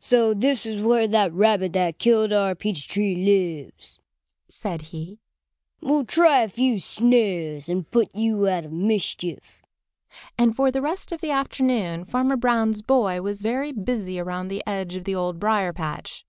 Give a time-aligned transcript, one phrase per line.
[0.00, 3.98] "So this is where that rabbit that killed our peach tree lives!"
[4.48, 5.18] said he.
[5.82, 9.62] "We'll try a few snares and put you out of mischief."
[10.38, 14.62] And for the rest of the afternoon Farmer Brown's boy was very busy around the
[14.66, 16.24] edge of the Old Briar patch.